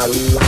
[0.00, 0.39] la la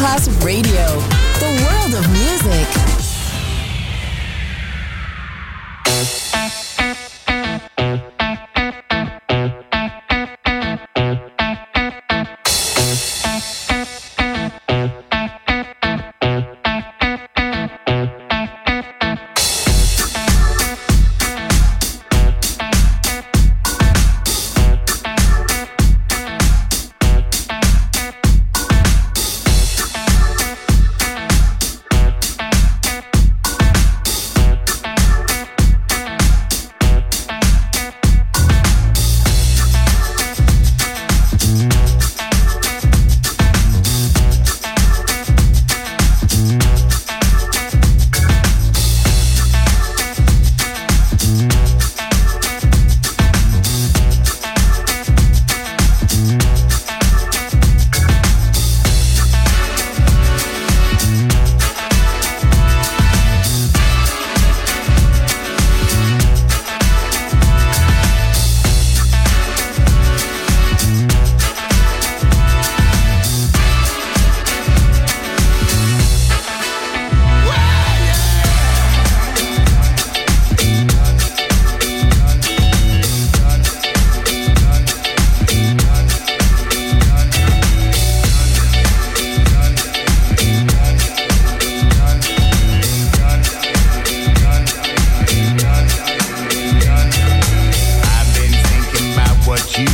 [0.00, 1.09] Masterclass Radio,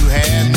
[0.06, 0.56] you had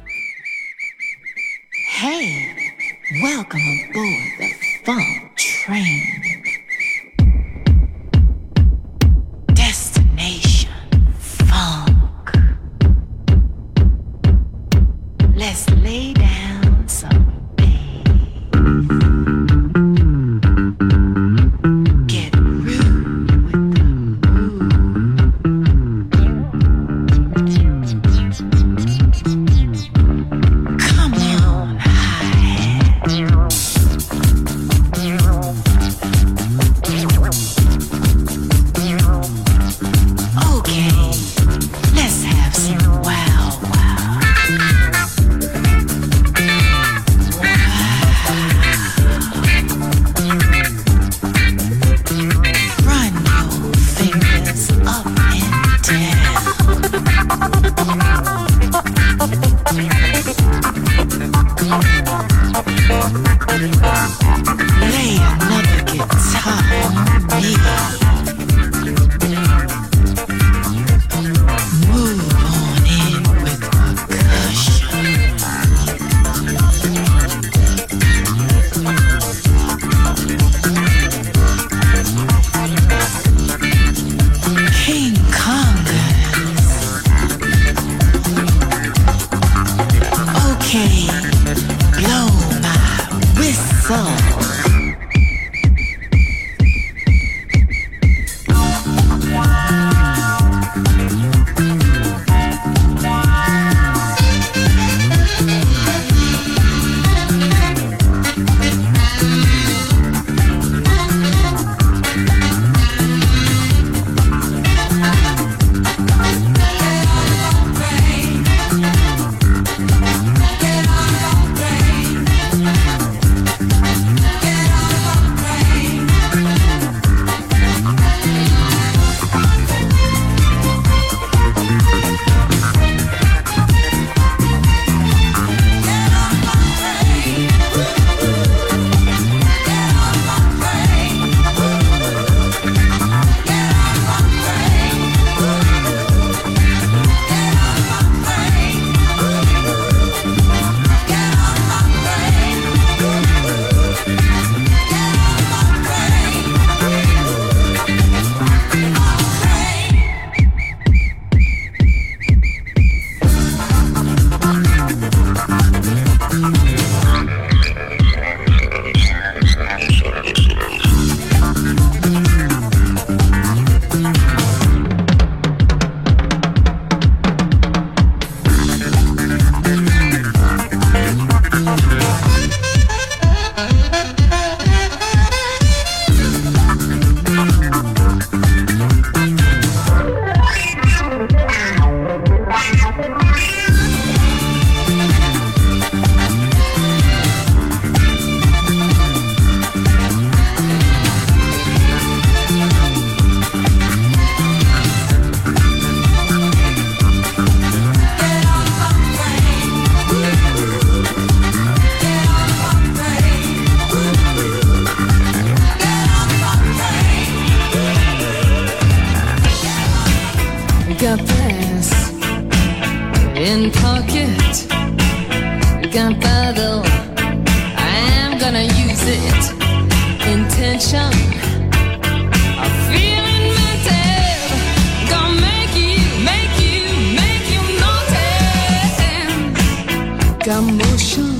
[240.51, 241.39] time motion,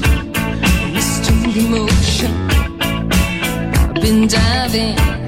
[0.94, 2.32] mystery motion.
[2.80, 5.21] I've been diving.